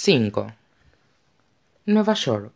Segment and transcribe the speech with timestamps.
[0.00, 0.46] 5.
[1.86, 2.52] Nueva York,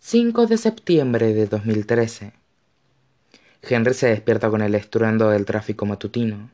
[0.00, 2.32] 5 de septiembre de 2013.
[3.62, 6.50] Henry se despierta con el estruendo del tráfico matutino.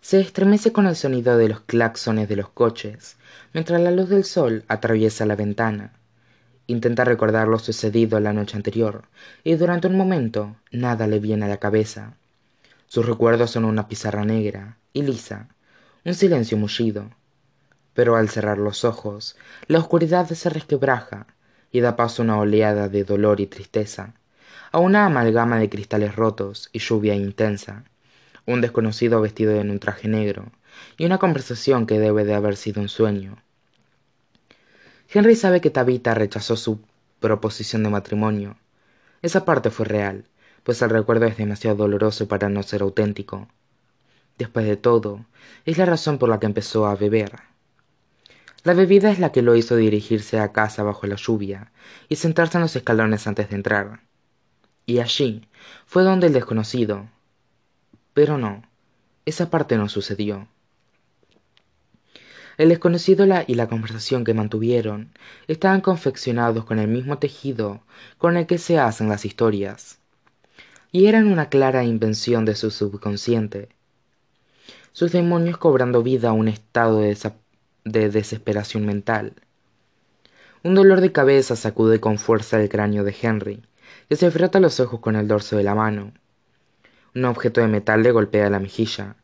[0.00, 3.16] Se estremece con el sonido de los claxones de los coches,
[3.52, 5.92] mientras la luz del sol atraviesa la ventana.
[6.68, 9.02] Intenta recordar lo sucedido la noche anterior,
[9.42, 12.14] y durante un momento nada le viene a la cabeza.
[12.86, 15.48] Sus recuerdos son una pizarra negra y lisa,
[16.04, 17.10] un silencio mullido.
[17.94, 21.26] Pero al cerrar los ojos, la oscuridad se resquebraja
[21.70, 24.14] y da paso a una oleada de dolor y tristeza,
[24.72, 27.84] a una amalgama de cristales rotos y lluvia intensa,
[28.46, 30.52] un desconocido vestido en un traje negro,
[30.96, 33.38] y una conversación que debe de haber sido un sueño.
[35.08, 36.80] Henry sabe que Tabitha rechazó su
[37.20, 38.56] proposición de matrimonio.
[39.22, 40.24] Esa parte fue real,
[40.64, 43.48] pues el recuerdo es demasiado doloroso para no ser auténtico.
[44.38, 45.24] Después de todo,
[45.64, 47.53] es la razón por la que empezó a beber.
[48.64, 51.70] La bebida es la que lo hizo dirigirse a casa bajo la lluvia
[52.08, 54.00] y sentarse en los escalones antes de entrar.
[54.86, 55.46] Y allí
[55.84, 57.06] fue donde el desconocido.
[58.14, 58.62] Pero no,
[59.26, 60.48] esa parte no sucedió.
[62.56, 65.12] El desconocido y la conversación que mantuvieron
[65.46, 67.82] estaban confeccionados con el mismo tejido
[68.16, 69.98] con el que se hacen las historias,
[70.92, 73.70] y eran una clara invención de su subconsciente.
[74.92, 77.16] Sus demonios cobrando vida a un estado de,
[77.84, 79.34] de desesperación mental.
[80.62, 83.62] Un dolor de cabeza sacude con fuerza el cráneo de Henry,
[84.08, 86.12] que se frota los ojos con el dorso de la mano.
[87.14, 89.16] Un objeto de metal le golpea la mejilla.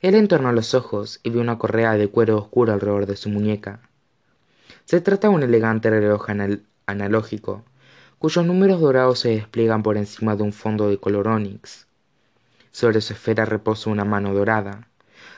[0.00, 3.80] Él entornó los ojos y ve una correa de cuero oscuro alrededor de su muñeca.
[4.84, 6.26] Se trata de un elegante reloj
[6.84, 7.64] analógico,
[8.18, 11.86] cuyos números dorados se despliegan por encima de un fondo de color onix.
[12.72, 14.86] Sobre su esfera reposa una mano dorada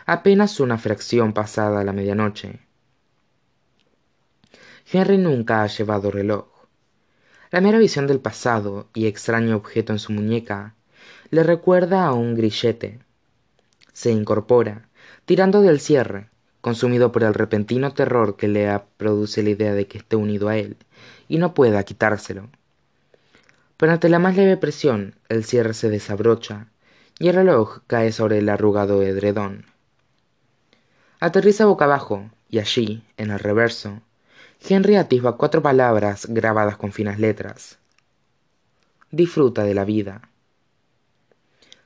[0.09, 2.61] apenas una fracción pasada la medianoche.
[4.91, 6.47] Henry nunca ha llevado reloj.
[7.51, 10.75] La mera visión del pasado y extraño objeto en su muñeca
[11.29, 13.01] le recuerda a un grillete.
[13.93, 14.89] Se incorpora,
[15.27, 16.31] tirando del cierre,
[16.63, 20.57] consumido por el repentino terror que le produce la idea de que esté unido a
[20.57, 20.79] él
[21.29, 22.49] y no pueda quitárselo.
[23.77, 26.69] Pero ante la más leve presión, el cierre se desabrocha
[27.19, 29.67] y el reloj cae sobre el arrugado edredón.
[31.21, 34.03] Aterriza boca abajo, y allí, en el reverso,
[34.61, 37.81] Henry atisba cuatro palabras grabadas con finas letras.
[39.11, 40.29] Disfruta de la vida.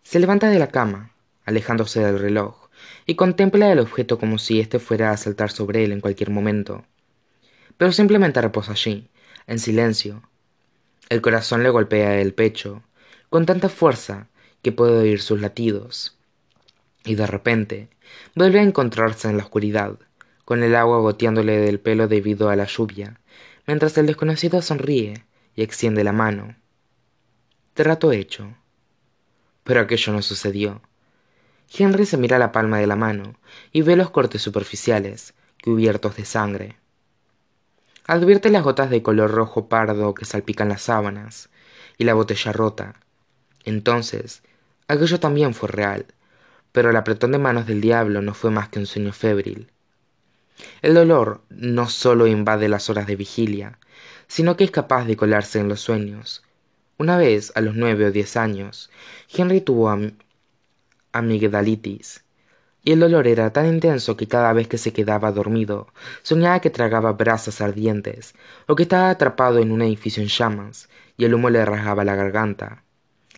[0.03, 1.13] Se levanta de la cama,
[1.47, 2.69] alejándose del reloj,
[3.07, 6.85] y contempla el objeto como si éste fuera a saltar sobre él en cualquier momento.
[7.79, 9.09] Pero simplemente reposa allí,
[9.47, 10.29] en silencio.
[11.09, 12.83] El corazón le golpea el pecho,
[13.31, 14.29] con tanta fuerza
[14.61, 16.19] que puede oír sus latidos.
[17.05, 17.89] Y de repente,
[18.35, 19.99] Vuelve a encontrarse en la oscuridad,
[20.45, 23.21] con el agua goteándole del pelo debido a la lluvia,
[23.67, 25.25] mientras el desconocido sonríe
[25.55, 26.57] y extiende la mano.
[27.75, 28.55] Trato hecho.
[29.65, 30.83] Pero aquello no sucedió.
[31.75, 33.37] Henry se mira la palma de la mano
[33.73, 36.77] y ve los cortes superficiales, cubiertos de sangre.
[38.07, 41.51] Advierte las gotas de color rojo pardo que salpican las sábanas
[41.99, 42.95] y la botella rota.
[43.65, 44.43] Entonces,
[44.89, 46.07] aquello también fue real,
[46.73, 49.71] pero el apretón de manos del diablo no fue más que un sueño febril.
[50.81, 53.79] El dolor no sólo invade las horas de vigilia,
[54.27, 56.43] sino que es capaz de colarse en los sueños.
[56.99, 58.91] Una vez, a los nueve o diez años,
[59.33, 59.95] Henry tuvo
[61.13, 62.25] amigdalitis,
[62.85, 65.89] y el dolor era tan intenso que cada vez que se quedaba dormido,
[66.23, 68.35] soñaba que tragaba brasas ardientes,
[68.67, 72.17] o que estaba atrapado en un edificio en llamas, y el humo le rasgaba la
[72.17, 72.83] garganta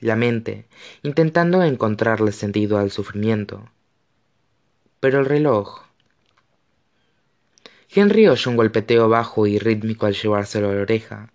[0.00, 0.66] la mente,
[1.02, 3.68] intentando encontrarle sentido al sufrimiento.
[5.00, 5.82] Pero el reloj.
[7.90, 11.32] Henry oyó un golpeteo bajo y rítmico al llevárselo a la oreja.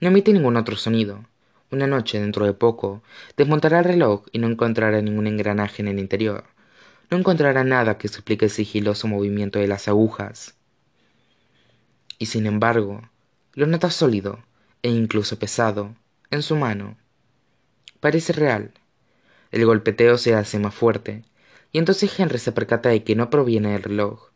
[0.00, 1.24] No emite ningún otro sonido.
[1.70, 3.02] Una noche, dentro de poco,
[3.36, 6.44] desmontará el reloj y no encontrará ningún engranaje en el interior.
[7.10, 10.54] No encontrará nada que explique el sigiloso movimiento de las agujas.
[12.18, 13.02] Y sin embargo,
[13.54, 14.38] lo nota sólido
[14.82, 15.94] e incluso pesado
[16.30, 16.96] en su mano
[18.02, 18.72] Parece real.
[19.52, 21.22] El golpeteo se hace más fuerte,
[21.70, 24.30] y entonces Henry se percata de que no proviene del reloj.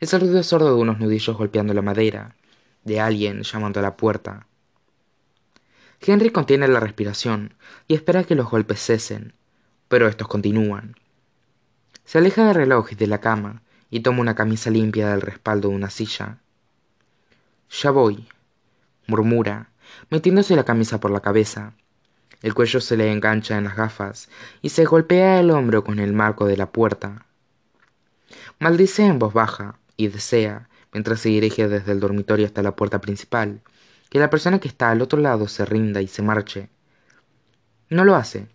[0.00, 2.34] Es el ruido sordo de unos nudillos golpeando la madera,
[2.82, 4.48] de alguien llamando a la puerta.
[6.00, 7.54] Henry contiene la respiración
[7.86, 9.34] y espera que los golpes cesen,
[9.86, 10.96] pero estos continúan.
[12.04, 15.68] Se aleja del reloj y de la cama y toma una camisa limpia del respaldo
[15.68, 16.38] de una silla.
[17.70, 18.26] Ya voy,
[19.06, 19.70] murmura,
[20.10, 21.74] metiéndose la camisa por la cabeza
[22.42, 24.28] el cuello se le engancha en las gafas
[24.60, 27.26] y se golpea el hombro con el marco de la puerta.
[28.58, 33.00] Maldice en voz baja y desea, mientras se dirige desde el dormitorio hasta la puerta
[33.00, 33.60] principal,
[34.10, 36.68] que la persona que está al otro lado se rinda y se marche.
[37.88, 38.48] No lo hace,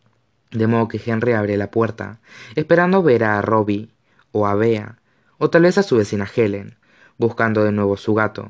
[0.52, 2.20] de modo que Henry abre la puerta,
[2.56, 3.90] esperando ver a Robbie
[4.32, 5.00] o a Bea,
[5.38, 6.78] o tal vez a su vecina Helen,
[7.18, 8.50] buscando de nuevo su gato.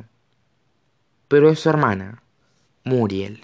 [1.27, 2.23] Pero es su hermana,
[2.83, 3.41] Muriel.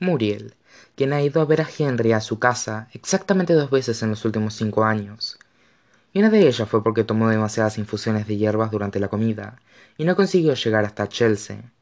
[0.00, 0.54] Muriel,
[0.96, 4.24] quien ha ido a ver a Henry a su casa exactamente dos veces en los
[4.24, 5.38] últimos cinco años.
[6.12, 9.60] Y una de ellas fue porque tomó demasiadas infusiones de hierbas durante la comida
[9.98, 11.72] y no consiguió llegar hasta Chelsea.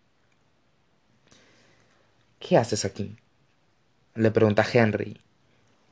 [2.38, 3.17] ¿Qué haces aquí?
[4.14, 5.20] le pregunta Henry.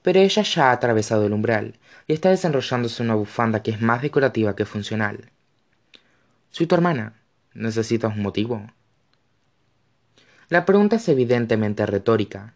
[0.03, 4.03] Pero ella ya ha atravesado el umbral y está desenrollándose una bufanda que es más
[4.03, 5.31] decorativa que funcional.
[6.51, 7.15] Soy tu hermana.
[7.53, 8.67] ¿Necesitas un motivo?
[10.51, 12.55] La pregunta es evidentemente retórica.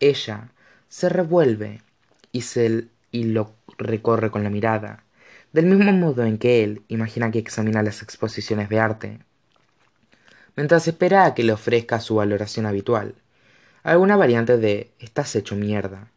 [0.00, 0.48] Ella
[0.88, 1.82] se revuelve
[2.32, 5.04] y, se, y lo recorre con la mirada,
[5.52, 9.18] del mismo modo en que él imagina que examina las exposiciones de arte,
[10.56, 13.14] mientras espera a que le ofrezca su valoración habitual,
[13.82, 16.10] alguna variante de estás hecho mierda.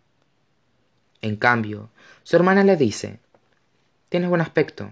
[1.22, 1.90] En cambio,
[2.24, 3.20] su hermana le dice,
[4.08, 4.90] tienes buen aspecto,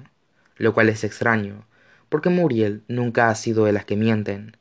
[0.57, 1.65] lo cual es extraño,
[2.09, 4.57] porque Muriel nunca ha sido de las que mienten,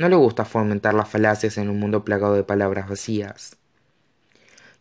[0.00, 3.58] no le gusta fomentar las falacias en un mundo plagado de palabras vacías.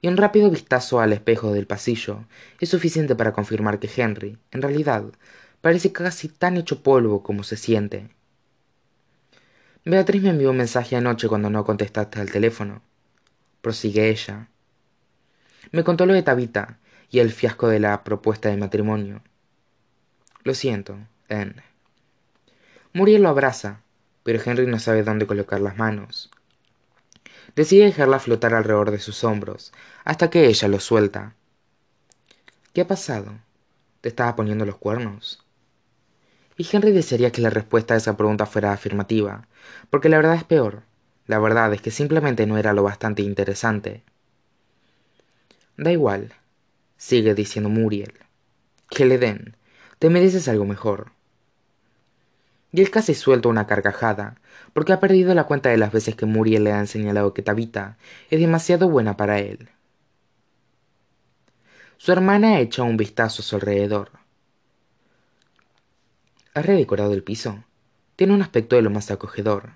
[0.01, 2.23] Y un rápido vistazo al espejo del pasillo
[2.61, 5.03] es suficiente para confirmar que Henry, en realidad,
[5.59, 8.07] parece casi tan hecho polvo como se siente.
[9.83, 12.81] Beatriz me envió un mensaje anoche cuando no contestaste al teléfono.
[13.59, 14.47] Prosigue ella.
[15.73, 16.79] Me contó lo de Tabita
[17.11, 19.21] y el fiasco de la propuesta de matrimonio.
[20.45, 21.61] Lo siento, Anne.
[22.93, 23.81] Muriel lo abraza,
[24.23, 26.29] pero Henry no sabe dónde colocar las manos.
[27.55, 29.73] Decide dejarla flotar alrededor de sus hombros,
[30.03, 31.35] hasta que ella lo suelta.
[32.73, 33.39] ¿Qué ha pasado?
[34.01, 35.43] ¿Te estaba poniendo los cuernos?
[36.57, 39.47] Y Henry desearía que la respuesta a esa pregunta fuera afirmativa,
[39.89, 40.83] porque la verdad es peor.
[41.25, 44.03] La verdad es que simplemente no era lo bastante interesante.
[45.77, 46.33] Da igual,
[46.97, 48.13] sigue diciendo Muriel.
[48.89, 49.55] Que le den.
[49.99, 51.11] Te mereces algo mejor
[52.71, 54.35] y él casi suelta una carcajada,
[54.73, 57.97] porque ha perdido la cuenta de las veces que Muriel le ha señalado que Tabita
[58.29, 59.69] es demasiado buena para él.
[61.97, 64.11] Su hermana echa un vistazo a su alrededor.
[66.53, 67.63] Ha redecorado el piso.
[68.15, 69.71] Tiene un aspecto de lo más acogedor.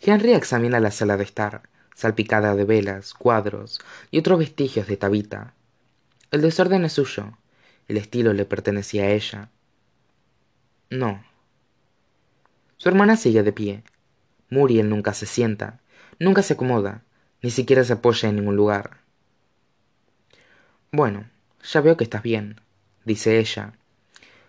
[0.00, 3.80] Henry examina la sala de estar, salpicada de velas, cuadros
[4.10, 5.54] y otros vestigios de Tabita.
[6.30, 7.36] El desorden es suyo.
[7.86, 9.50] El estilo le pertenecía a ella.
[10.90, 11.22] No,
[12.78, 13.82] su hermana sigue de pie.
[14.50, 15.80] Muriel nunca se sienta,
[16.20, 17.02] nunca se acomoda,
[17.42, 18.98] ni siquiera se apoya en ningún lugar.
[20.92, 21.28] Bueno,
[21.62, 22.60] ya veo que estás bien,
[23.04, 23.74] dice ella.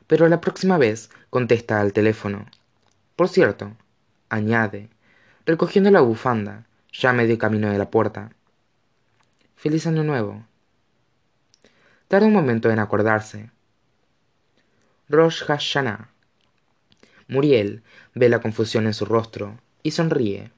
[0.05, 2.45] Pero la próxima vez contesta al teléfono.
[3.15, 3.75] Por cierto,
[4.29, 4.89] añade,
[5.45, 8.31] recogiendo la bufanda, ya medio camino de la puerta.
[9.55, 10.45] Feliz año nuevo.
[12.07, 13.49] Tarda un momento en acordarse.
[15.09, 16.09] Rosh Hashanah
[17.29, 17.83] Muriel
[18.15, 20.51] ve la confusión en su rostro y sonríe.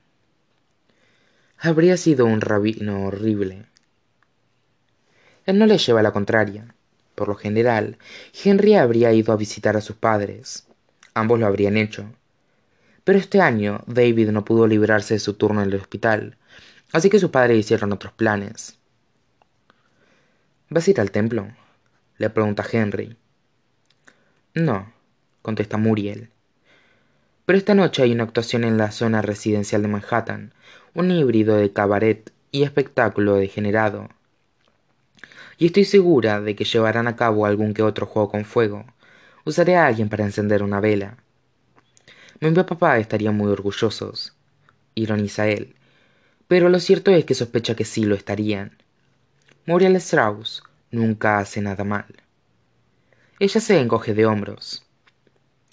[1.60, 3.66] Habría sido un rabino horrible.
[5.46, 6.74] Él no le lleva la contraria.
[7.14, 7.98] Por lo general,
[8.34, 10.66] Henry habría ido a visitar a sus padres.
[11.14, 12.06] Ambos lo habrían hecho.
[13.04, 16.38] Pero este año David no pudo librarse de su turno en el hospital,
[16.94, 18.80] así que sus padres hicieron otros planes.
[20.70, 21.52] ¿Vas a ir al templo?
[22.18, 23.18] le pregunta Henry.
[24.54, 24.94] No,
[25.42, 26.30] contesta Muriel.
[27.46, 30.54] Pero esta noche hay una actuación en la zona residencial de Manhattan,
[30.94, 34.10] un híbrido de cabaret y espectáculo degenerado.
[35.58, 38.86] Y estoy segura de que llevarán a cabo algún que otro juego con fuego.
[39.46, 41.18] Usaré a alguien para encender una vela.
[42.40, 44.36] Mi papá estaría muy orgullosos,
[44.96, 45.76] ironiza él,
[46.48, 48.78] pero lo cierto es que sospecha que sí lo estarían.
[49.68, 52.08] Muriel Strauss nunca hace nada mal.
[53.40, 54.84] Ella se encoge de hombros.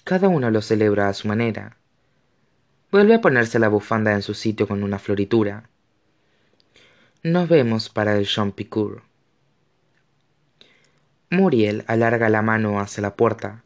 [0.08, 1.76] Cada uno lo celebra a su manera.
[2.90, 5.68] Vuelve a ponerse la bufanda en su sitio con una floritura.
[7.22, 9.02] Nos vemos para el Jean Picour.
[11.28, 13.64] Muriel alarga la mano hacia la puerta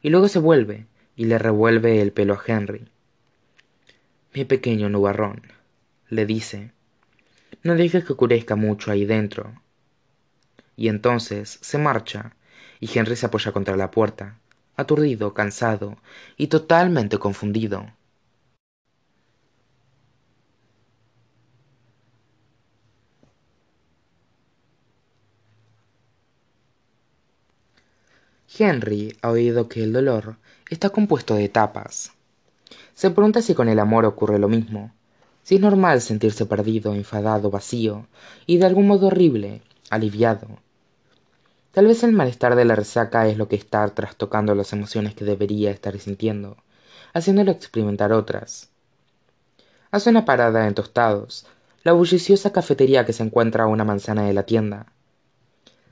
[0.00, 2.88] y luego se vuelve y le revuelve el pelo a Henry.
[4.32, 5.42] Mi pequeño nubarrón,
[6.08, 6.72] le dice,
[7.62, 9.60] no dejes que oscurezca mucho ahí dentro.
[10.74, 12.34] Y entonces se marcha
[12.80, 14.38] y Henry se apoya contra la puerta
[14.82, 15.96] aturdido, cansado
[16.36, 17.86] y totalmente confundido.
[28.58, 30.36] Henry ha oído que el dolor
[30.68, 32.12] está compuesto de etapas.
[32.94, 34.92] Se pregunta si con el amor ocurre lo mismo,
[35.42, 38.06] si es normal sentirse perdido, enfadado, vacío
[38.46, 40.58] y de algún modo horrible, aliviado.
[41.72, 45.24] Tal vez el malestar de la resaca es lo que está trastocando las emociones que
[45.24, 46.58] debería estar sintiendo,
[47.14, 48.68] haciéndolo experimentar otras.
[49.90, 51.46] Hace una parada en Tostados,
[51.82, 54.92] la bulliciosa cafetería que se encuentra a una manzana de la tienda.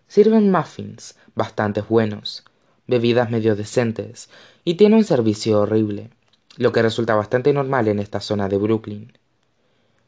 [0.06, 2.44] Sirven muffins, bastante buenos,
[2.86, 4.28] bebidas medio decentes,
[4.64, 6.10] y tiene un servicio horrible,
[6.58, 9.16] lo que resulta bastante normal en esta zona de Brooklyn.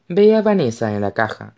[0.07, 1.55] Ve a Vanessa en la caja.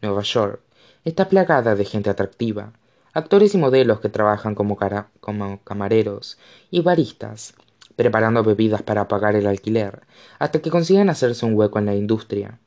[0.00, 0.60] Nueva York
[1.04, 2.72] está plagada de gente atractiva,
[3.12, 4.78] actores y modelos que trabajan como,
[5.20, 6.38] como camareros
[6.70, 7.54] y baristas,
[7.96, 10.02] preparando bebidas para pagar el alquiler,
[10.38, 12.58] hasta que consigan hacerse un hueco en la industria.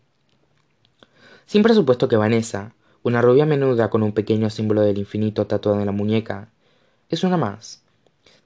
[1.46, 2.74] Siempre supuesto que Vanessa,
[3.04, 6.50] una rubia menuda con un pequeño símbolo del infinito tatuado en la muñeca,
[7.10, 7.84] es una más.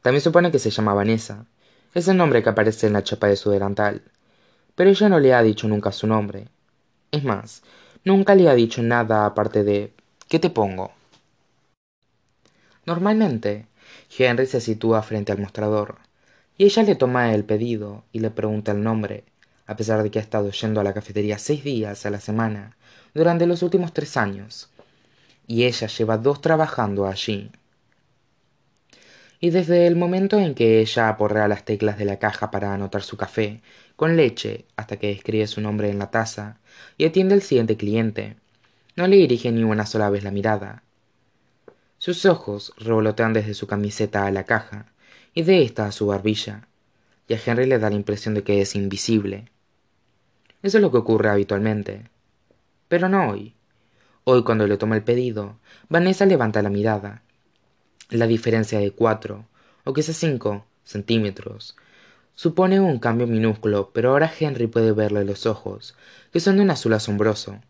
[0.02, 1.46] También supone que se llama Vanessa.
[1.94, 4.02] Es el nombre que aparece en la chapa de su delantal.
[4.76, 6.50] Pero ella no le ha dicho nunca su nombre.
[7.12, 7.64] Es más,
[8.04, 9.94] nunca le ha dicho nada aparte de
[10.28, 10.92] ¿qué te pongo?
[12.90, 13.68] Normalmente,
[14.18, 16.00] Henry se sitúa frente al mostrador,
[16.58, 19.26] y ella le toma el pedido y le pregunta el nombre,
[19.68, 22.78] a pesar de que ha estado yendo a la cafetería seis días a la semana
[23.14, 24.72] durante los últimos tres años,
[25.46, 27.52] y ella lleva dos trabajando allí
[29.40, 33.04] y desde el momento en que ella aporrea las teclas de la caja para anotar
[33.04, 33.62] su café
[33.96, 36.58] con leche hasta que escribe su nombre en la taza
[36.98, 38.36] y atiende al siguiente cliente,
[38.96, 40.84] no le dirige ni una sola vez la mirada.
[42.10, 44.88] Sus ojos revolotean desde su camiseta a la caja
[45.36, 46.68] y de esta a su barbilla,
[47.28, 49.46] y a Henry le da la impresión de que es invisible.
[50.64, 52.10] Eso es lo que ocurre habitualmente.
[52.88, 53.54] Pero no hoy.
[54.24, 57.22] Hoy cuando le toma el pedido, Vanessa levanta la mirada
[58.10, 59.46] la diferencia de cuatro,
[59.84, 61.78] o quizás cinco, centímetros.
[62.34, 65.96] Supone un cambio minúsculo, pero ahora Henry puede verle los ojos,
[66.34, 67.62] que son de un azul asombroso.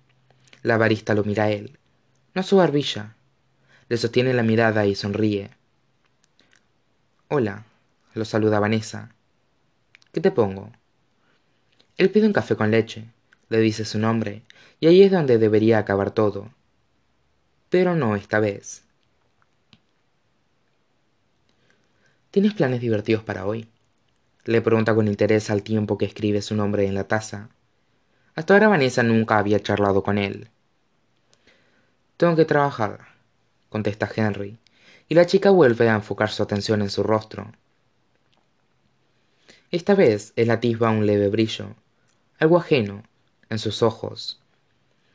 [0.63, 1.77] La barista lo mira a él,
[2.33, 3.17] no su barbilla.
[3.89, 5.49] Le sostiene la mirada y sonríe.
[7.27, 7.65] Hola,
[8.13, 9.09] lo saluda Vanessa.
[10.13, 10.71] ¿Qué te pongo?
[11.97, 13.05] Él pide un café con leche,
[13.49, 14.43] le dice su nombre,
[14.79, 16.51] y ahí es donde debería acabar todo.
[17.71, 18.83] Pero no esta vez.
[22.29, 23.67] ¿Tienes planes divertidos para hoy?
[24.45, 27.49] Le pregunta con interés al tiempo que escribe su nombre en la taza.
[28.35, 30.47] Hasta ahora Vanessa nunca había charlado con él.
[32.17, 33.18] Tengo que trabajar,
[33.69, 34.59] contesta Henry,
[35.07, 37.51] y la chica vuelve a enfocar su atención en su rostro.
[39.71, 41.75] Esta vez él atisba un leve brillo,
[42.39, 43.03] algo ajeno,
[43.49, 44.41] en sus ojos.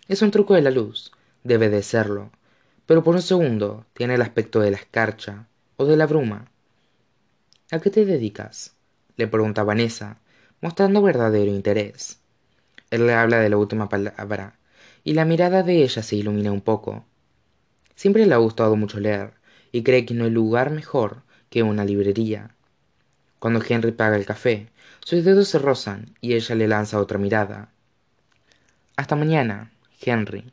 [0.09, 2.31] Es un truco de la luz, debe de serlo,
[2.87, 5.47] pero por un segundo tiene el aspecto de la escarcha
[5.77, 6.51] o de la bruma
[7.71, 8.77] ¿A qué te dedicas?
[9.17, 10.21] le pregunta Vanessa,
[10.61, 12.21] mostrando verdadero interés.
[12.91, 14.59] Él le habla de la última palabra,
[15.03, 17.05] y la mirada de ella se ilumina un poco.
[17.95, 19.35] Siempre le ha gustado mucho leer,
[19.73, 22.55] y cree que no hay lugar mejor que una librería.
[23.39, 24.69] Cuando Henry paga el café,
[25.05, 27.71] sus dedos se rozan y ella le lanza otra mirada.
[28.97, 29.71] Hasta mañana,
[30.01, 30.51] Henry.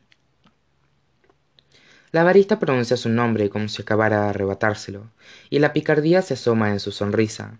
[2.10, 5.10] La barista pronuncia su nombre como si acabara de arrebatárselo,
[5.48, 7.58] y la picardía se asoma en su sonrisa.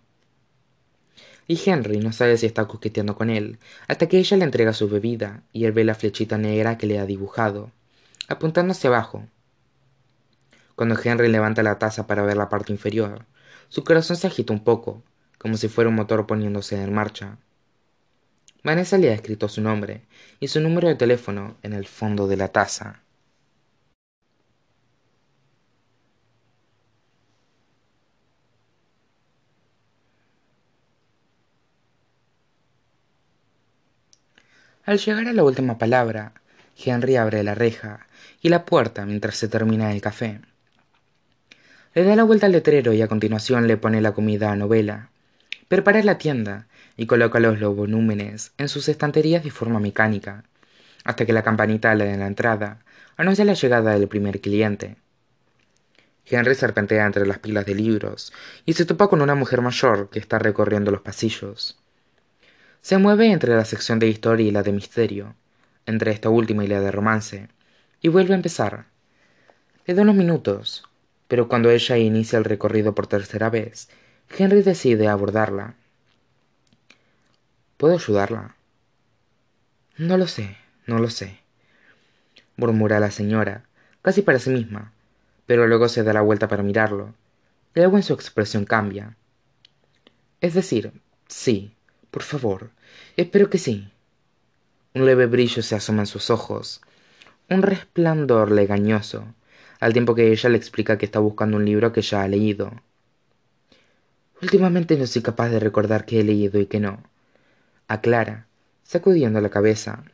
[1.49, 3.59] Y Henry no sabe si está coqueteando con él,
[3.89, 6.99] hasta que ella le entrega su bebida y él ve la flechita negra que le
[6.99, 7.71] ha dibujado,
[8.29, 9.27] apuntando hacia abajo.
[10.76, 13.26] Cuando Henry levanta la taza para ver la parte inferior,
[13.69, 15.02] su corazón se agita un poco,
[15.38, 17.38] como si fuera un motor poniéndose en marcha.
[18.64, 20.02] Vanessa le ha escrito su nombre
[20.41, 23.02] y su número de teléfono en el fondo de la taza.
[34.85, 36.33] Al llegar a la última palabra,
[36.76, 38.07] Henry abre la reja
[38.41, 40.41] y la puerta mientras se termina el café.
[41.94, 45.11] Le da la vuelta al letrero y a continuación le pone la comida a novela.
[45.68, 50.44] Prepara la tienda y coloca los volúmenes en sus estanterías de forma mecánica,
[51.04, 52.78] hasta que la campanita de la entrada
[53.16, 54.96] anuncia la llegada del primer cliente.
[56.25, 58.32] Henry serpentea entre las pilas de libros
[58.64, 61.78] y se topa con una mujer mayor que está recorriendo los pasillos.
[62.80, 65.34] Se mueve entre la sección de historia y la de misterio,
[65.84, 67.49] entre esta última y la de romance,
[68.00, 68.87] y vuelve a empezar.
[69.84, 70.84] Le da unos minutos,
[71.33, 73.89] pero cuando ella inicia el recorrido por tercera vez,
[74.37, 75.77] Henry decide abordarla.
[77.79, 78.57] ¿Puedo ayudarla?
[79.97, 81.41] No lo sé, no lo sé,
[82.59, 83.65] murmura la señora,
[84.03, 84.93] casi para sí misma,
[85.47, 87.15] pero luego se da la vuelta para mirarlo,
[87.75, 89.17] y algo en su expresión cambia.
[90.43, 90.93] Es decir,
[91.29, 91.75] sí,
[92.11, 92.73] por favor,
[93.17, 93.91] espero que sí.
[94.93, 96.83] Un leve brillo se asoma en sus ojos,
[97.49, 99.35] un resplandor legañoso,
[99.83, 102.71] al tiempo que ella le explica que está buscando un libro que ya ha leído.
[104.41, 107.03] Últimamente no soy capaz de recordar qué he leído y qué no,
[107.89, 108.47] aclara,
[108.85, 110.05] sacudiendo la cabeza.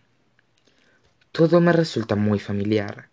[1.33, 3.11] Todo me resulta muy familiar.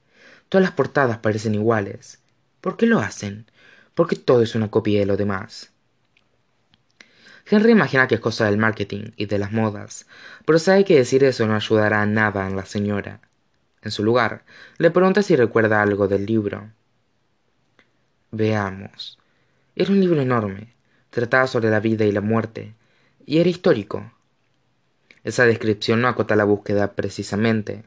[0.48, 2.20] Todas las portadas parecen iguales.
[2.62, 3.52] ¿Por qué lo hacen?
[3.94, 5.74] Porque todo es una copia de lo demás.
[7.46, 10.08] Henry imagina que es cosa del marketing y de las modas,
[10.46, 13.20] pero sabe que decir eso no ayudará a nada en la señora.
[13.86, 14.44] En su lugar,
[14.80, 16.72] le pregunta si recuerda algo del libro.
[18.32, 19.20] Veamos.
[19.76, 20.74] Era un libro enorme.
[21.12, 22.74] Trataba sobre la vida y la muerte,
[23.28, 24.12] y era histórico.
[25.24, 27.84] Esa descripción no acota la búsqueda precisamente,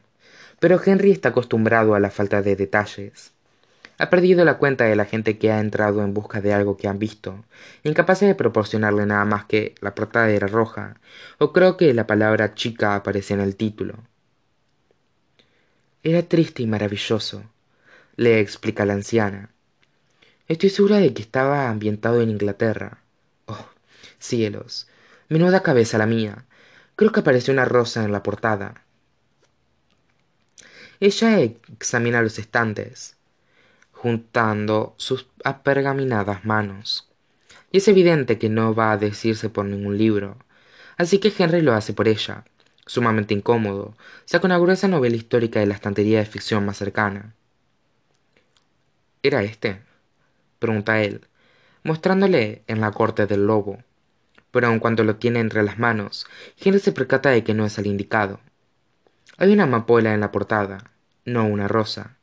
[0.61, 3.33] pero Henry está acostumbrado a la falta de detalles.
[3.97, 6.87] Ha perdido la cuenta de la gente que ha entrado en busca de algo que
[6.87, 7.43] han visto,
[7.83, 10.95] incapaz de proporcionarle nada más que la portada era roja,
[11.39, 14.08] o creo que la palabra chica aparece en el título.
[16.03, 17.43] Era triste y maravilloso,
[18.15, 19.49] le explica la anciana.
[20.47, 23.01] Estoy segura de que estaba ambientado en Inglaterra.
[23.45, 23.67] Oh,
[24.17, 24.87] cielos.
[25.27, 26.45] Menuda cabeza la mía.
[26.95, 28.83] Creo que apareció una rosa en la portada.
[30.99, 33.17] Ella examina los estantes
[33.99, 37.09] juntando sus apergaminadas manos.
[37.71, 40.37] Y es evidente que no va a decirse por ningún libro,
[40.97, 42.45] así que Henry lo hace por ella.
[42.89, 47.35] Sumamente incómodo, saca una gruesa novela histórica de la estantería de ficción más cercana.
[49.21, 49.83] ¿Era este?
[50.57, 51.27] pregunta él,
[51.83, 53.77] mostrándole en la corte del lobo.
[54.49, 56.25] Pero aun cuando lo tiene entre las manos,
[56.57, 58.39] Henry se percata de que no es el indicado.
[59.37, 60.91] Hay una amapola en la portada,
[61.25, 62.17] no una rosa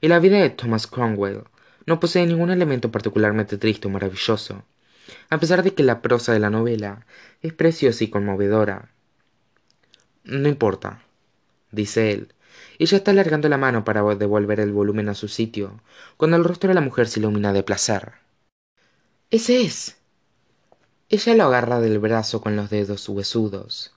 [0.00, 1.44] y la vida de Thomas Cromwell
[1.84, 4.64] no posee ningún elemento particularmente triste o maravilloso,
[5.30, 7.06] a pesar de que la prosa de la novela
[7.42, 8.90] es preciosa y conmovedora.
[10.26, 11.02] No importa,
[11.72, 12.34] dice él,
[12.78, 15.80] y ya está alargando la mano para devolver el volumen a su sitio,
[16.18, 18.12] cuando el rostro de la mujer se ilumina de placer.
[19.30, 19.96] Ese es.
[21.08, 23.94] Ella lo agarra del brazo con los dedos huesudos.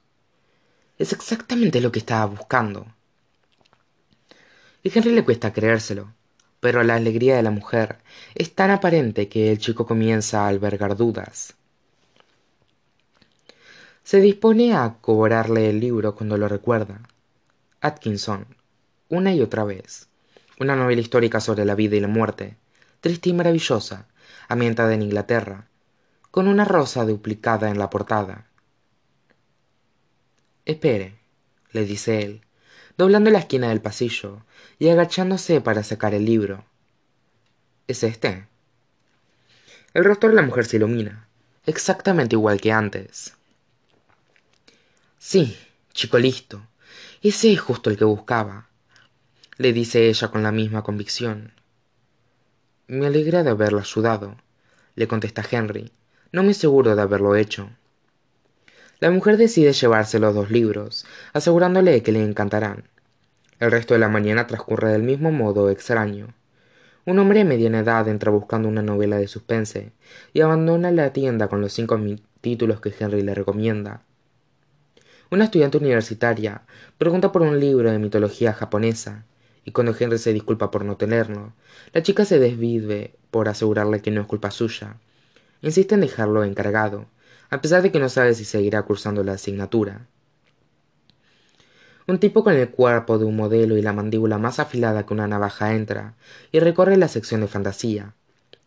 [0.98, 2.86] Es exactamente lo que estaba buscando
[4.84, 6.14] y Henry le cuesta creérselo,
[6.60, 7.98] pero la alegría de la mujer
[8.36, 11.56] es tan aparente que el chico comienza a albergar dudas.
[14.10, 17.00] Se dispone a cobrarle el libro cuando lo recuerda.
[17.80, 18.48] Atkinson,
[19.08, 20.08] una y otra vez.
[20.60, 22.58] Una novela histórica sobre la vida y la muerte,
[23.02, 24.08] triste y maravillosa,
[24.48, 25.68] ambientada en Inglaterra,
[26.32, 28.48] con una rosa duplicada en la portada.
[30.66, 31.20] Espere,
[31.72, 32.42] le dice él,
[32.98, 34.44] doblando la esquina del pasillo
[34.80, 36.66] y agachándose para sacar el libro.
[37.88, 38.48] ¿Es este?
[39.94, 41.28] El rostro de la mujer se ilumina,
[41.68, 43.36] exactamente igual que antes.
[45.22, 45.58] Sí,
[45.92, 46.66] chico listo,
[47.22, 48.70] ese es justo el que buscaba,
[49.58, 51.52] le dice ella con la misma convicción.
[52.88, 54.38] Me alegra de haberlo ayudado,
[54.96, 55.92] le contesta Henry,
[56.32, 57.70] no me aseguro de haberlo hecho.
[59.02, 62.86] La mujer decide llevarse los dos libros, asegurándole que le encantarán.
[63.60, 66.34] El resto de la mañana transcurre del mismo modo extraño.
[67.06, 69.92] Un hombre de mediana edad entra buscando una novela de suspense
[70.32, 72.00] y abandona la tienda con los cinco
[72.40, 74.04] títulos que Henry le recomienda.
[75.32, 76.64] Una estudiante universitaria
[76.98, 79.26] pregunta por un libro de mitología japonesa
[79.64, 81.54] y cuando Henry se disculpa por no tenerlo,
[81.94, 84.98] la chica se desvive por asegurarle que no es culpa suya.
[85.62, 87.06] Insiste en dejarlo encargado,
[87.52, 90.08] a pesar de que no sabe si seguirá cursando la asignatura.
[92.08, 95.28] Un tipo con el cuerpo de un modelo y la mandíbula más afilada que una
[95.28, 96.16] navaja entra
[96.52, 98.16] y recorre la sección de fantasía,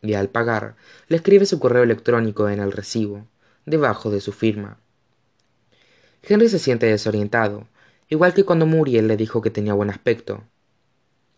[0.00, 0.76] y al pagar
[1.08, 3.26] le escribe su correo electrónico en el recibo,
[3.66, 4.78] debajo de su firma.
[6.22, 7.66] Henry se siente desorientado,
[8.08, 10.44] igual que cuando Muriel le dijo que tenía buen aspecto.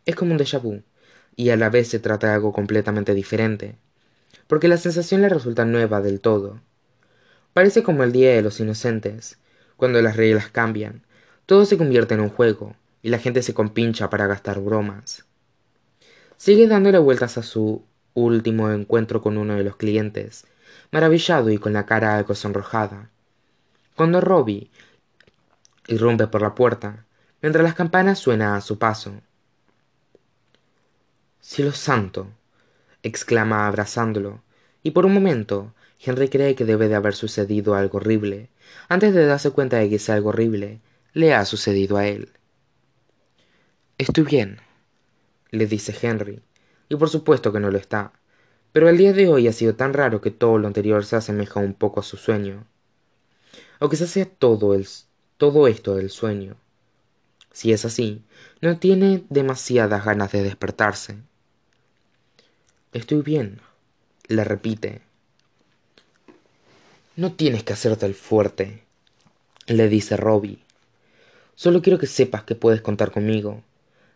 [0.04, 0.82] Es como un déjà vu,
[1.36, 3.76] y a la vez se trata de algo completamente diferente,
[4.46, 6.60] porque la sensación le resulta nueva del todo.
[7.54, 9.38] Parece como el Día de los Inocentes,
[9.76, 11.02] cuando las reglas cambian,
[11.46, 15.24] todo se convierte en un juego, y la gente se compincha para gastar bromas.
[16.36, 20.46] Sigue dándole vueltas a su último encuentro con uno de los clientes,
[20.90, 23.10] maravillado y con la cara algo sonrojada.
[23.96, 24.70] Cuando Robbie
[25.87, 27.04] irrumpe por la puerta,
[27.40, 29.12] mientras las campanas suenan a su paso.
[31.40, 32.26] Cielo santo,
[33.04, 34.42] exclama abrazándolo,
[34.83, 38.48] y por un momento Henry cree que debe de haber sucedido algo horrible,
[38.88, 40.80] antes de darse cuenta de que ese algo horrible
[41.12, 42.33] le ha sucedido a él.
[43.96, 44.59] Estoy bien,
[45.50, 46.42] le dice Henry,
[46.88, 48.12] y por supuesto que no lo está,
[48.72, 51.61] pero el día de hoy ha sido tan raro que todo lo anterior se asemeja
[51.61, 52.66] un poco a su sueño.
[53.84, 54.88] O quizás sea todo, el,
[55.36, 56.56] todo esto del sueño.
[57.52, 58.22] Si es así,
[58.62, 61.18] no tiene demasiadas ganas de despertarse.
[62.94, 63.60] Estoy bien,
[64.26, 65.02] le repite.
[67.14, 68.84] No tienes que hacerte el fuerte,
[69.66, 70.64] le dice Robbie.
[71.54, 73.62] Solo quiero que sepas que puedes contar conmigo.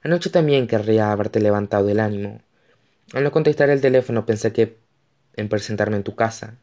[0.03, 2.41] Anoche también querría haberte levantado el ánimo.
[3.13, 4.79] Al no contestar el teléfono pensé que
[5.35, 6.57] en presentarme en tu casa,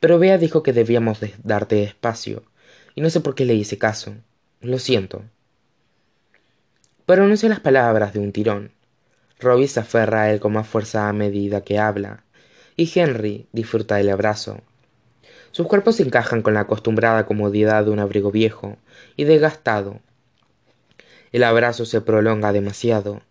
[0.00, 2.42] pero Bea dijo que debíamos darte espacio,
[2.94, 4.14] y no sé por qué le hice caso.
[4.60, 5.22] Lo siento.
[7.36, 8.72] Sé las palabras de un tirón.
[9.38, 12.24] Robbie se aferra a él con más fuerza a medida que habla,
[12.76, 14.60] y Henry disfruta del abrazo.
[15.52, 18.76] Sus cuerpos se encajan con la acostumbrada comodidad de un abrigo viejo
[19.16, 20.00] y desgastado.
[21.32, 23.22] El abrazo se prolonga demasiado.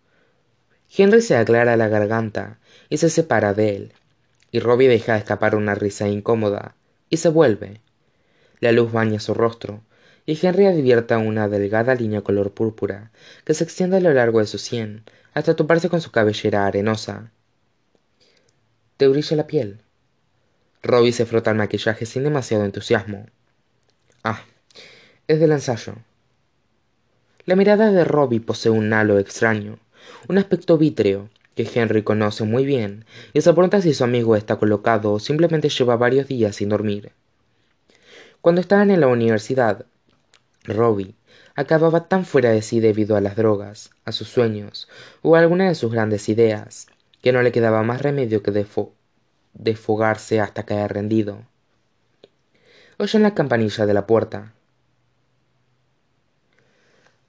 [0.96, 3.92] Henry se aclara la garganta y se separa de él,
[4.56, 6.76] y Robbie deja escapar una risa incómoda
[7.10, 7.82] y se vuelve.
[8.60, 9.82] La luz baña su rostro,
[10.24, 13.10] y Henry advierta una delgada línea color púrpura
[13.44, 17.32] que se extiende a lo largo de su sien hasta toparse con su cabellera arenosa.
[18.96, 19.82] Te brilla la piel.
[20.82, 23.26] Robbie se frota el maquillaje sin demasiado entusiasmo.
[24.24, 24.42] Ah,
[25.28, 25.96] es del ensayo.
[27.44, 29.78] La mirada de Robbie posee un halo extraño,
[30.28, 34.56] un aspecto vítreo que Henry conoce muy bien y se pregunta si su amigo está
[34.56, 37.12] colocado o simplemente lleva varios días sin dormir.
[38.42, 39.86] Cuando estaban en la universidad,
[40.64, 41.14] Robbie
[41.56, 44.86] acababa tan fuera de sí debido a las drogas, a sus sueños
[45.22, 46.88] o a alguna de sus grandes ideas,
[47.22, 48.66] que no le quedaba más remedio que
[49.54, 51.42] desfogarse hasta caer rendido.
[52.98, 54.52] Oyen la campanilla de la puerta.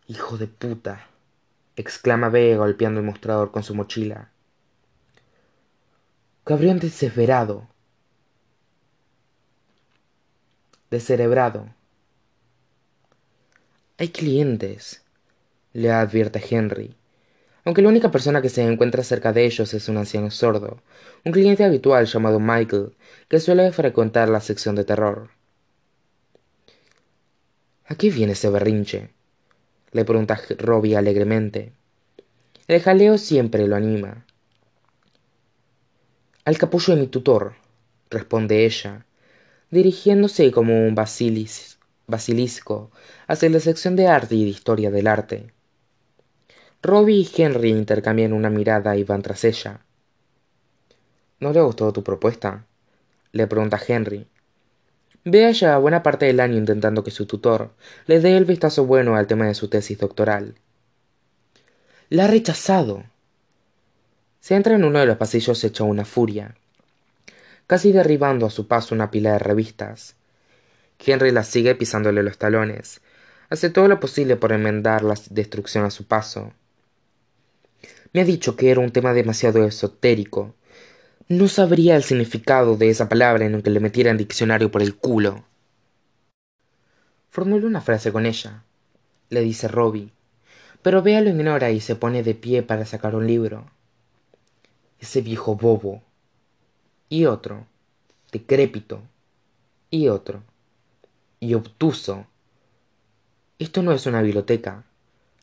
[0.08, 1.08] Hijo de puta,
[1.78, 4.32] exclama B golpeando el mostrador con su mochila.
[6.44, 7.68] Cabrión desesperado.
[10.90, 11.74] Descerebrado.
[14.00, 15.04] Hay clientes,
[15.74, 16.96] le advierte Henry,
[17.64, 20.82] aunque la única persona que se encuentra cerca de ellos es un anciano sordo,
[21.26, 22.96] un cliente habitual llamado Michael,
[23.28, 25.30] que suele frecuentar la sección de terror.
[27.86, 29.17] ¿A qué viene ese berrinche?
[29.92, 31.74] Le pregunta Robbie alegremente.
[32.68, 34.26] El jaleo siempre lo anima.
[36.46, 37.56] Al capullo de mi tutor,
[38.10, 39.06] responde ella,
[39.72, 42.90] dirigiéndose como un basilis basilisco
[43.28, 45.52] hacia la sección de arte y de historia del arte.
[46.82, 49.82] Robbie y Henry intercambian una mirada y van tras ella.
[51.40, 52.66] ¿No le gustó tu propuesta?
[53.34, 54.26] le pregunta Henry.
[55.30, 57.72] Ve ya buena parte del año intentando que su tutor
[58.06, 60.56] le dé el vistazo bueno al tema de su tesis doctoral.
[62.08, 63.04] La ha rechazado.
[64.40, 66.56] Se entra en uno de los pasillos hecho una furia,
[67.68, 70.16] casi derribando a su paso una pila de revistas,
[71.06, 73.02] Henry la sigue pisándole los talones.
[73.50, 76.54] Hace todo lo posible por enmendar la destrucción a su paso.
[78.14, 80.56] Me ha dicho que era un tema demasiado esotérico.
[81.30, 84.96] No sabría el significado de esa palabra en aunque le metiera en diccionario por el
[84.96, 85.46] culo.
[87.30, 88.64] Formule una frase con ella,
[89.30, 90.12] le dice Robbie,
[90.82, 93.70] pero Bea lo ignora y se pone de pie para sacar un libro.
[95.00, 96.02] Ese viejo bobo.
[97.10, 97.68] Y otro,
[98.32, 99.02] decrépito.
[99.90, 100.44] Y otro
[101.40, 102.26] y obtuso.
[103.60, 104.84] Esto no es una biblioteca,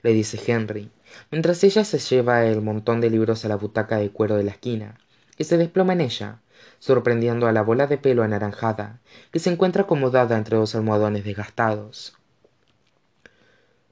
[0.02, 0.90] le dice Henry,
[1.30, 4.52] mientras ella se lleva el montón de libros a la butaca de cuero de la
[4.52, 4.98] esquina,
[5.38, 6.40] y se desploma en ella,
[6.78, 12.16] sorprendiendo a la bola de pelo anaranjada, que se encuentra acomodada entre dos almohadones desgastados.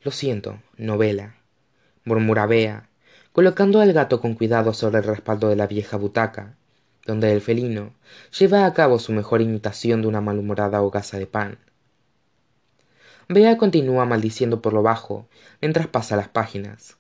[0.03, 1.37] Lo siento, novela,
[2.05, 2.89] murmura Bea,
[3.33, 6.57] colocando al gato con cuidado sobre el respaldo de la vieja butaca,
[7.07, 7.95] donde el felino
[8.39, 11.59] lleva a cabo su mejor imitación de una malhumorada hogaza de pan.
[13.29, 15.29] Bea continúa maldiciendo por lo bajo
[15.61, 16.97] mientras pasa las páginas.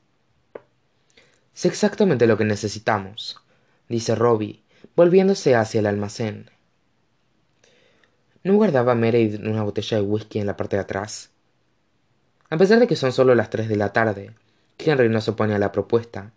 [1.52, 3.42] Sé exactamente lo que necesitamos,
[3.88, 4.62] dice Robbie,
[4.96, 6.50] volviéndose hacia el almacén.
[8.44, 11.30] ¿No guardaba Meredith una botella de whisky en la parte de atrás?
[12.50, 14.34] A pesar de que son solo las tres de la tarde,
[14.78, 16.32] Henry no se opone a la propuesta.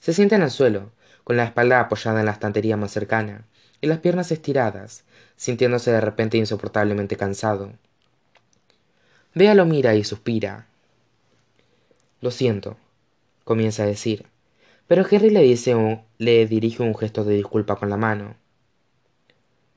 [0.00, 0.90] Se sienta en el suelo,
[1.24, 3.46] con la espalda apoyada en la estantería más cercana
[3.80, 5.04] y las piernas estiradas,
[5.36, 7.72] sintiéndose de repente insoportablemente cansado.
[9.34, 10.66] Bea mira y suspira.
[12.20, 12.76] Lo siento,
[13.44, 14.26] comienza a decir,
[14.86, 18.36] pero Henry le, dice le dirige un gesto de disculpa con la mano.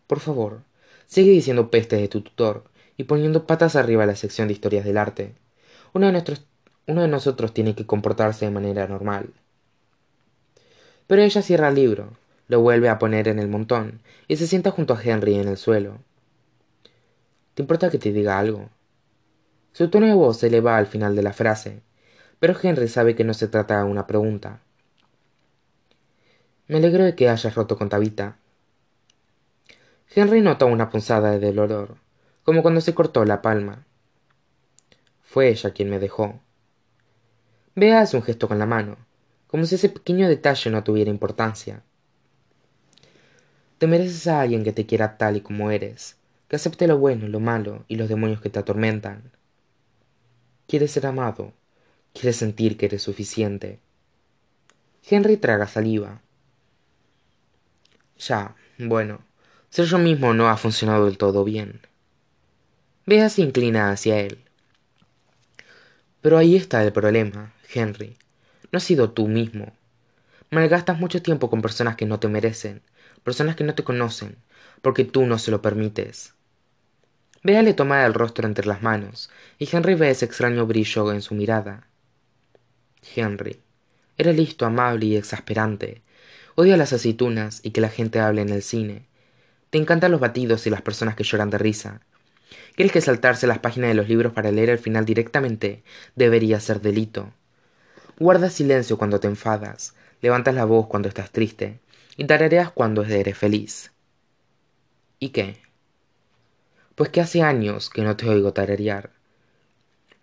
[0.08, 0.64] Por favor,
[1.08, 2.64] sigue diciendo pestes de tu tutor
[2.98, 5.34] y poniendo patas arriba a la sección de historias del arte.
[5.94, 6.46] Uno de, nuestros,
[6.88, 9.34] uno de nosotros tiene que comportarse de manera normal.
[11.08, 12.18] Pero ella cierra el libro,
[12.48, 15.58] lo vuelve a poner en el montón y se sienta junto a Henry en el
[15.58, 16.00] suelo.
[17.56, 18.70] ¿Te importa que te diga algo?
[19.74, 21.82] Su tono de voz se eleva al final de la frase,
[22.40, 24.62] pero Henry sabe que no se trata de una pregunta.
[26.70, 28.38] Me alegro de que hayas roto con Tabita.
[30.14, 31.98] Henry nota una punzada de dolor,
[32.44, 33.88] como cuando se cortó la palma.
[35.24, 36.40] Fue ella quien me dejó.
[37.74, 38.98] Bea hace un gesto con la mano,
[39.48, 41.82] como si ese pequeño detalle no tuviera importancia.
[43.80, 46.18] Te mereces a alguien que te quiera tal y como eres,
[46.50, 49.32] que acepte lo bueno, lo malo y los demonios que te atormentan.
[50.68, 51.52] Quieres ser amado,
[52.14, 53.80] quieres sentir que eres suficiente.
[55.10, 56.22] Henry traga saliva.
[58.20, 59.22] Ya, bueno,
[59.70, 61.82] ser yo mismo no ha funcionado del todo bien.
[63.06, 64.44] Bea se inclina hacia él.
[66.22, 68.18] Pero ahí está el problema, Henry.
[68.72, 69.72] No has sido tú mismo.
[70.52, 72.82] Malgastas mucho tiempo con personas que no te merecen,
[73.24, 74.36] personas que no te conocen,
[74.82, 76.34] porque tú no se lo permites.
[77.42, 81.22] Bea le toma el rostro entre las manos, y Henry ve ese extraño brillo en
[81.22, 81.88] su mirada.
[83.16, 83.62] Henry.
[84.18, 86.02] Era listo, amable y exasperante.
[86.60, 89.06] Odia las aceitunas y que la gente hable en el cine.
[89.70, 92.02] Te encantan los batidos y las personas que lloran de risa.
[92.76, 95.84] ¿Crees que saltarse las páginas de los libros para leer el final directamente
[96.18, 97.32] debería ser delito?
[98.20, 101.80] Guardas silencio cuando te enfadas, levantas la voz cuando estás triste
[102.18, 103.94] y tarareas cuando eres feliz.
[105.18, 105.62] ¿Y qué?
[106.96, 109.12] Pues que hace años que no te oigo tararear.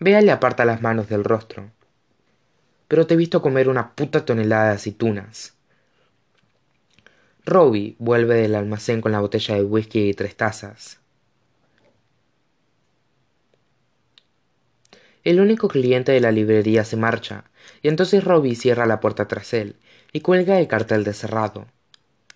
[0.01, 1.71] Bea le aparta las manos del rostro.
[2.89, 5.56] Pero te he visto comer una puta tonelada de aceitunas.
[7.47, 10.99] Robbie vuelve del almacén con la botella de whisky y tres tazas.
[15.23, 17.45] El único cliente de la librería se marcha,
[17.83, 19.77] y entonces Robbie cierra la puerta tras él
[20.13, 21.67] y cuelga el cartel de cerrado.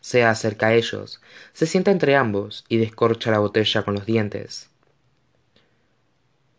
[0.00, 1.20] Se acerca a ellos,
[1.54, 4.70] se sienta entre ambos y descorcha la botella con los dientes.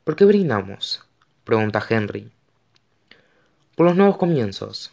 [0.04, 1.06] ¿Por qué brindamos?
[1.46, 2.30] pregunta Henry.
[3.78, 4.92] Por los nuevos comienzos,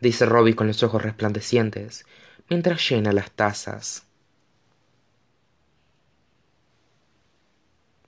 [0.00, 2.04] dice Robbie con los ojos resplandecientes,
[2.50, 4.09] mientras llena las tazas.